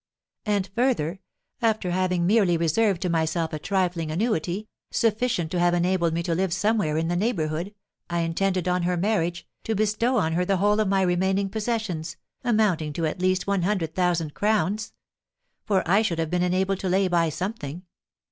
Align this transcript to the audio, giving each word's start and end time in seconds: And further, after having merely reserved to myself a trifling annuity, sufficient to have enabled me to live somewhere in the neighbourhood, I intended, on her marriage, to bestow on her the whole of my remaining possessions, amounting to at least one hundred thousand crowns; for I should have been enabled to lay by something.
And 0.47 0.67
further, 0.73 1.19
after 1.61 1.91
having 1.91 2.25
merely 2.25 2.57
reserved 2.57 3.03
to 3.03 3.09
myself 3.11 3.53
a 3.53 3.59
trifling 3.59 4.09
annuity, 4.09 4.67
sufficient 4.89 5.51
to 5.51 5.59
have 5.59 5.75
enabled 5.75 6.11
me 6.15 6.23
to 6.23 6.33
live 6.33 6.53
somewhere 6.53 6.97
in 6.97 7.07
the 7.07 7.15
neighbourhood, 7.15 7.75
I 8.09 8.21
intended, 8.21 8.67
on 8.67 8.81
her 8.81 8.97
marriage, 8.97 9.47
to 9.63 9.75
bestow 9.75 10.17
on 10.17 10.33
her 10.33 10.43
the 10.43 10.57
whole 10.57 10.79
of 10.79 10.87
my 10.87 11.03
remaining 11.03 11.49
possessions, 11.49 12.17
amounting 12.43 12.93
to 12.93 13.05
at 13.05 13.21
least 13.21 13.45
one 13.45 13.61
hundred 13.61 13.93
thousand 13.93 14.33
crowns; 14.33 14.91
for 15.65 15.87
I 15.87 16.01
should 16.01 16.17
have 16.17 16.31
been 16.31 16.41
enabled 16.41 16.79
to 16.79 16.89
lay 16.89 17.07
by 17.07 17.29
something. 17.29 17.83